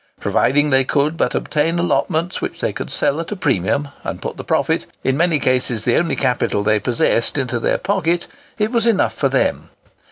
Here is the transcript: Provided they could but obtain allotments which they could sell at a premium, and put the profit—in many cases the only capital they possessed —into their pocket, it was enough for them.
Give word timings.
Provided 0.19 0.71
they 0.71 0.83
could 0.83 1.15
but 1.15 1.35
obtain 1.35 1.77
allotments 1.77 2.41
which 2.41 2.59
they 2.59 2.73
could 2.73 2.89
sell 2.89 3.19
at 3.19 3.31
a 3.31 3.35
premium, 3.35 3.89
and 4.03 4.19
put 4.19 4.35
the 4.35 4.43
profit—in 4.43 5.15
many 5.15 5.37
cases 5.37 5.85
the 5.85 5.95
only 5.95 6.15
capital 6.15 6.63
they 6.63 6.79
possessed 6.79 7.37
—into 7.37 7.59
their 7.59 7.77
pocket, 7.77 8.25
it 8.57 8.71
was 8.71 8.87
enough 8.87 9.13
for 9.13 9.29
them. 9.29 9.69